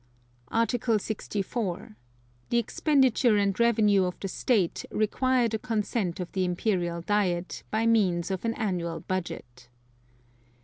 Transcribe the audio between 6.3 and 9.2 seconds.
the Imperial Diet by means of an annual